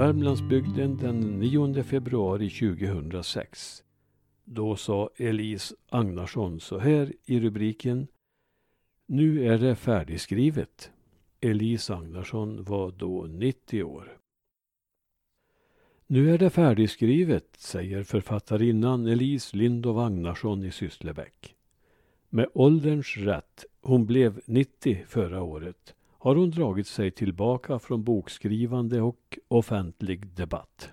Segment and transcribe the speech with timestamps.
[0.00, 3.84] Värmlandsbygden den 9 februari 2006.
[4.44, 8.06] Då sa Elise Agnarsson så här i rubriken
[9.06, 10.90] Nu är det färdigskrivet.
[11.40, 14.18] Elise Agnarsson var då 90 år.
[16.06, 21.54] Nu är det färdigskrivet, säger författarinnan Elise Lindov Agnarsson i Sysslebäck.
[22.28, 29.00] Med ålderns rätt, hon blev 90 förra året, har hon dragit sig tillbaka från bokskrivande
[29.00, 30.92] och offentlig debatt.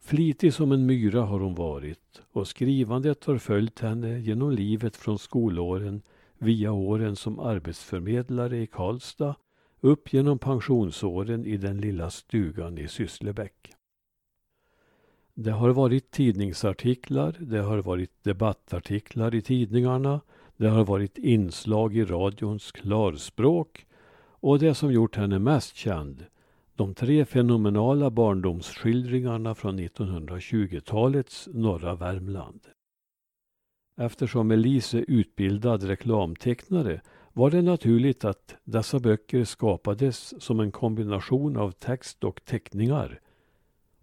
[0.00, 5.18] Flitig som en myra har hon varit och skrivandet har följt henne genom livet från
[5.18, 6.02] skolåren
[6.38, 9.34] via åren som arbetsförmedlare i Karlstad
[9.80, 13.72] upp genom pensionsåren i den lilla stugan i Sysslebäck.
[15.34, 20.20] Det har varit tidningsartiklar, det har varit debattartiklar i tidningarna,
[20.62, 23.86] det har varit inslag i radions klarspråk
[24.24, 26.24] och det som gjort henne mest känd,
[26.76, 32.60] de tre fenomenala barndomsskildringarna från 1920-talets norra Värmland.
[33.96, 37.00] Eftersom Elise är utbildad reklamtecknare
[37.32, 43.20] var det naturligt att dessa böcker skapades som en kombination av text och teckningar.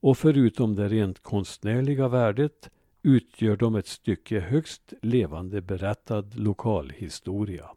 [0.00, 2.70] Och förutom det rent konstnärliga värdet
[3.08, 7.70] utgör de ett stycke högst levande berättad lokalhistoria.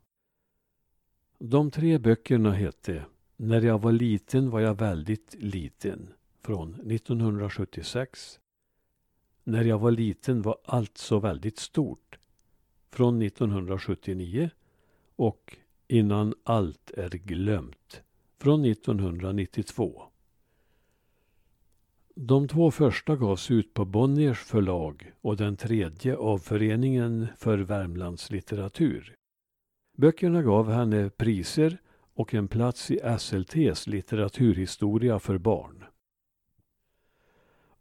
[1.40, 3.06] De tre böckerna hette
[3.38, 8.40] När jag var liten var jag väldigt liten från 1976
[9.44, 12.20] När jag var liten var allt så väldigt stort
[12.90, 14.50] från 1979
[15.16, 15.58] och
[15.88, 18.02] Innan allt är glömt
[18.38, 20.11] från 1992.
[22.16, 28.32] De två första gavs ut på Bonniers förlag och den tredje av Föreningen för Värmlands
[28.32, 29.16] litteratur.
[29.98, 31.78] Böckerna gav henne priser
[32.14, 35.84] och en plats i SLTs litteraturhistoria för barn.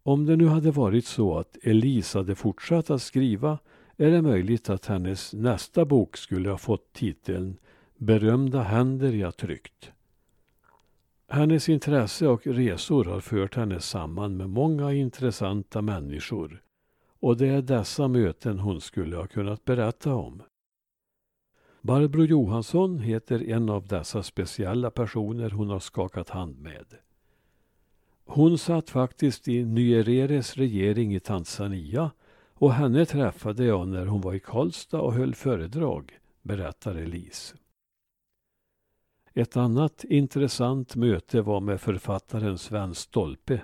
[0.03, 3.59] Om det nu hade varit så att Elise hade fortsatt att skriva
[3.97, 7.57] är det möjligt att hennes nästa bok skulle ha fått titeln
[7.97, 9.93] Berömda händer jag tryckt.
[11.33, 16.63] Hennes intresse och resor har fört henne samman med många intressanta människor
[17.21, 20.43] och det är dessa möten hon skulle ha kunnat berätta om.
[21.83, 26.87] Barbro Johansson heter en av dessa speciella personer hon har skakat hand med.
[28.25, 32.11] Hon satt faktiskt i Nyereres regering i Tanzania
[32.55, 37.57] och henne träffade jag när hon var i Karlstad och höll föredrag, berättar Elise.
[39.41, 43.61] Ett annat intressant möte var med författaren Sven Stolpe.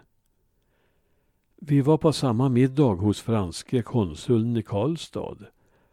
[1.56, 5.36] Vi var på samma middag hos franske konsuln i Karlstad.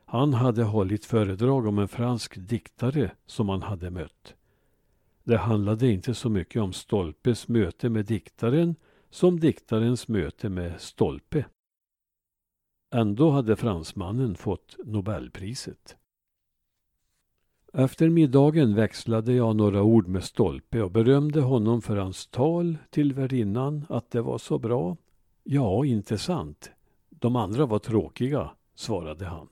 [0.05, 4.35] Han hade hållit föredrag om en fransk diktare som han hade mött.
[5.23, 8.75] Det handlade inte så mycket om Stolpes möte med diktaren
[9.09, 11.45] som diktarens möte med Stolpe.
[12.93, 15.97] Ändå hade fransmannen fått Nobelpriset.
[17.75, 23.13] Efter middagen växlade jag några ord med Stolpe och berömde honom för hans tal till
[23.13, 24.97] värdinnan att det var så bra.
[25.43, 26.71] Ja, inte sant.
[27.09, 29.47] De andra var tråkiga, svarade han.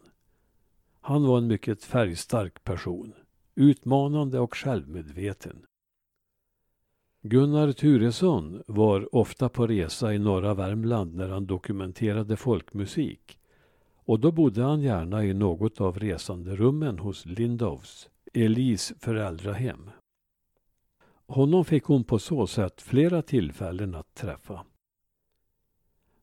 [1.02, 3.14] Han var en mycket färgstark person,
[3.56, 5.66] utmanande och självmedveten.
[7.22, 13.41] Gunnar Turesson var ofta på resa i norra Värmland när han dokumenterade folkmusik.
[14.06, 19.90] Och då bodde han gärna i något av resanderummen hos Lindows, Elis föräldrahem.
[21.28, 24.66] Honom fick hon på så sätt flera tillfällen att träffa.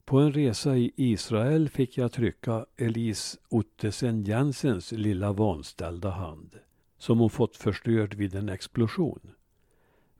[0.05, 6.59] På en resa i Israel fick jag trycka Elise Ottesen Jensens lilla vanställda hand,
[6.99, 9.21] som hon fått förstörd vid en explosion.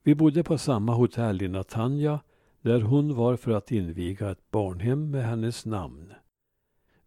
[0.03, 2.21] Vi bodde på samma hotell i Natanja
[2.61, 6.13] där hon var för att inviga ett barnhem med hennes namn.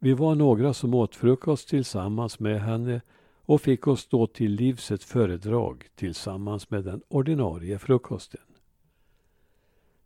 [0.04, 3.02] Vi var några som åt frukost tillsammans med henne
[3.36, 8.42] och fick oss då till livs ett föredrag tillsammans med den ordinarie frukosten.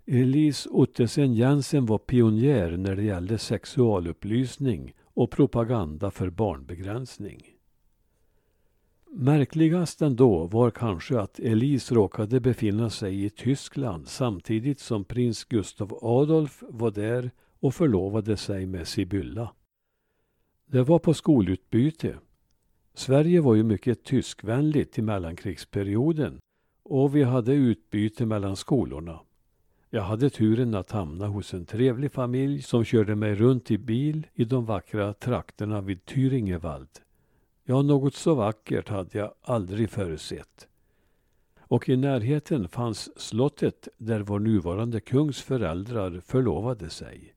[0.06, 7.42] Elise Ottesen Jensen var pionjär när det gällde sexualupplysning och propaganda för barnbegränsning.
[9.12, 16.00] Märkligast ändå var kanske att Elise råkade befinna sig i Tyskland samtidigt som prins Gustav
[16.02, 19.52] Adolf var där och förlovade sig med Sibylla.
[20.66, 22.20] Det var på skolutbyte.
[22.94, 26.40] Sverige var ju mycket tyskvänligt i mellankrigsperioden
[26.84, 29.20] och vi hade utbyte mellan skolorna.
[29.90, 34.28] Jag hade turen att hamna hos en trevlig familj som körde mig runt i bil
[34.34, 37.02] i de vackra trakterna vid Thüringewald.
[37.64, 40.68] Ja, något så vackert hade jag aldrig förutsett.
[41.60, 47.34] och i närheten fanns slottet där vår nuvarande kungs föräldrar förlovade sig.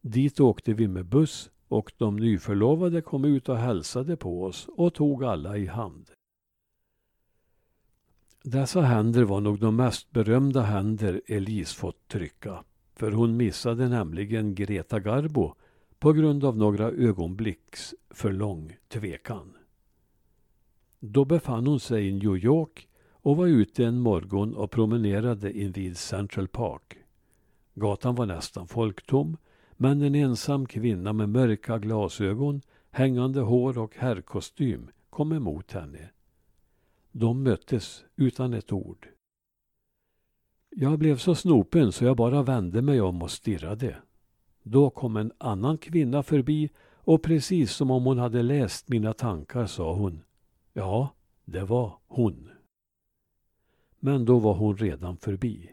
[0.00, 4.94] Dit åkte vi med buss och de nyförlovade kom ut och hälsade på oss och
[4.94, 6.10] tog alla i hand.
[8.42, 12.64] Dessa händer var nog de mest berömda händer Elise fått trycka.
[12.94, 15.54] För hon missade nämligen Greta Garbo
[15.98, 19.56] på grund av några ögonblicks för lång tvekan.
[21.00, 25.96] Då befann hon sig i New York och var ute en morgon och promenerade invid
[25.96, 26.96] Central Park.
[27.74, 29.36] Gatan var nästan folktom,
[29.82, 36.10] men en ensam kvinna med mörka glasögon, hängande hår och herrkostym kom emot henne.
[37.12, 39.08] De möttes utan ett ord.
[40.70, 43.96] Jag blev så snopen så jag bara vände mig om och stirrade.
[44.62, 49.66] Då kom en annan kvinna förbi och precis som om hon hade läst mina tankar
[49.66, 50.22] sa hon
[50.72, 52.50] Ja, det var hon.
[54.00, 55.70] Men då var hon redan förbi.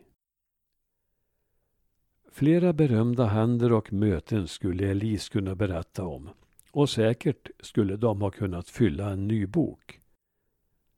[2.31, 6.29] Flera berömda händer och möten skulle Elise kunna berätta om
[6.71, 9.99] och säkert skulle de ha kunnat fylla en ny bok.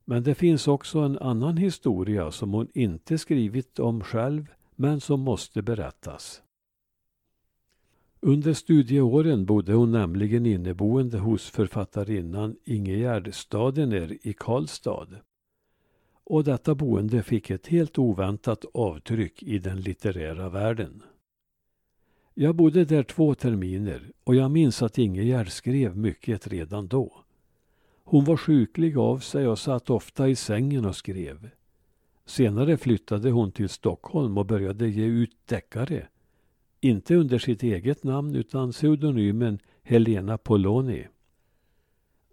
[0.05, 5.21] Men det finns också en annan historia som hon inte skrivit om själv men som
[5.21, 6.41] måste berättas.
[8.21, 15.07] Under studieåren bodde hon nämligen inneboende hos författarinnan Ingegerd Stadener i Karlstad.
[16.23, 21.03] Och detta boende fick ett helt oväntat avtryck i den litterära världen.
[22.41, 27.23] Jag bodde där två terminer och jag minns att Ingegerd skrev mycket redan då.
[28.03, 31.49] Hon var sjuklig av sig och satt ofta i sängen och skrev.
[32.25, 36.07] Senare flyttade hon till Stockholm och började ge ut deckare.
[36.81, 41.07] Inte under sitt eget namn utan pseudonymen Helena Poloni.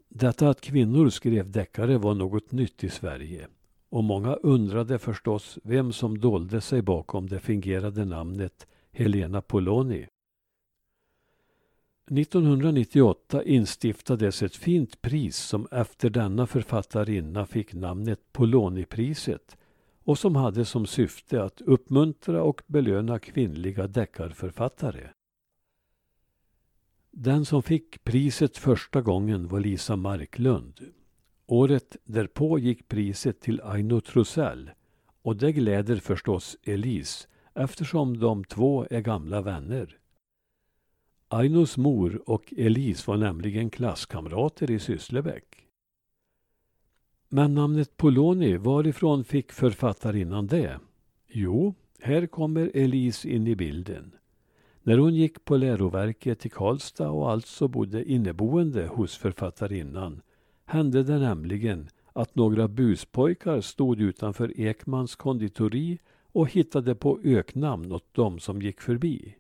[0.09, 3.47] Detta att kvinnor skrev deckare var något nytt i Sverige
[3.89, 8.67] och många undrade förstås vem som dolde sig bakom det fingerade namnet
[8.99, 10.07] Helena Poloni.
[12.11, 19.57] 1998 instiftades ett fint pris som efter denna författarinna fick namnet Polonipriset
[20.05, 25.11] och som hade som syfte att uppmuntra och belöna kvinnliga deckarförfattare.
[27.11, 30.81] Den som fick priset första gången var Lisa Marklund.
[31.47, 34.71] Året därpå gick priset till Aino Trosell
[35.23, 39.99] och det gläder förstås Elise eftersom de två är gamla vänner.
[41.29, 45.67] Ainos mor och Elise var nämligen klasskamrater i Sysslebäck.
[47.29, 50.81] Men namnet Poloni, varifrån fick författarinnan det?
[51.29, 54.13] Jo, här kommer Elise in i bilden.
[54.83, 60.23] När hon gick på läroverket i Karlstad och alltså bodde inneboende hos författarinnan
[60.65, 65.99] hände det nämligen att några buspojkar stod utanför Ekmans konditori
[66.37, 69.37] och hittade på öknamn åt dem som gick förbi.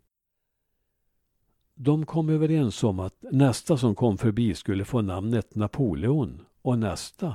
[1.74, 7.34] De kom överens om att nästa som kom förbi skulle få namnet Napoleon och nästa,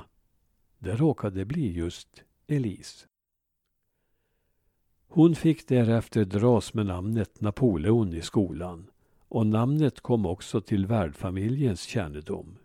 [0.78, 3.06] det råkade bli just Elise.
[5.08, 8.90] Hon fick därefter dras med namnet Napoleon i skolan
[9.28, 12.58] och namnet kom också till värdfamiljens kännedom.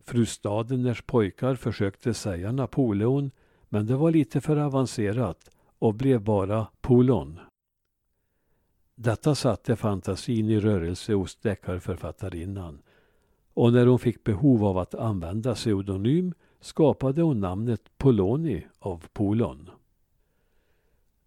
[0.00, 3.30] Fru Stadeners pojkar försökte säga Napoleon
[3.68, 5.50] men det var lite för avancerat
[5.84, 7.40] och blev bara Polon.
[8.94, 12.82] Detta satte fantasin i rörelse hos deckarförfattarinnan
[13.54, 19.70] och när hon fick behov av att använda pseudonym skapade hon namnet Poloni av Polon.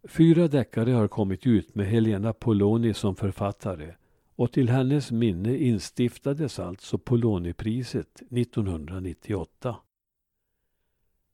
[0.04, 3.94] Fyra deckare har kommit ut med Helena Poloni som författare
[4.36, 9.76] och till hennes minne instiftades alltså Polonipriset 1998.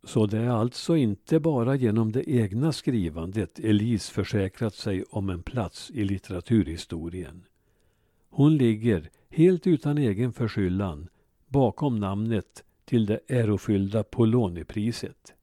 [0.03, 5.43] Så det är alltså inte bara genom det egna skrivandet Elise försäkrat sig om en
[5.43, 7.43] plats i litteraturhistorien.
[8.29, 11.07] Hon ligger, helt utan egen förskyllan,
[11.47, 15.33] bakom namnet till det ärofyllda Polonipriset.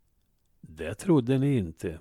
[0.60, 1.98] Det trodde ni inte.